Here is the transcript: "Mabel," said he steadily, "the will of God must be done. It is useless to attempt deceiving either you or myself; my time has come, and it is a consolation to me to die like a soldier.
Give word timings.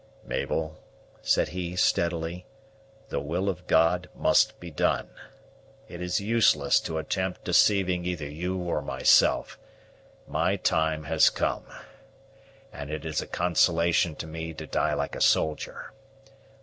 "Mabel," 0.23 0.79
said 1.21 1.49
he 1.49 1.75
steadily, 1.75 2.47
"the 3.09 3.19
will 3.19 3.47
of 3.47 3.67
God 3.67 4.09
must 4.15 4.59
be 4.59 4.71
done. 4.71 5.09
It 5.87 6.01
is 6.01 6.19
useless 6.19 6.79
to 6.79 6.97
attempt 6.97 7.43
deceiving 7.43 8.03
either 8.03 8.27
you 8.27 8.57
or 8.57 8.81
myself; 8.81 9.59
my 10.27 10.55
time 10.55 11.03
has 11.03 11.29
come, 11.29 11.65
and 12.73 12.89
it 12.89 13.05
is 13.05 13.21
a 13.21 13.27
consolation 13.27 14.15
to 14.15 14.25
me 14.25 14.55
to 14.55 14.65
die 14.65 14.95
like 14.95 15.15
a 15.15 15.21
soldier. 15.21 15.93